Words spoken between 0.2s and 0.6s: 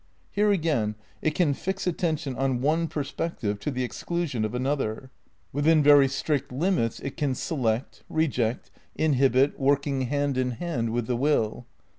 Here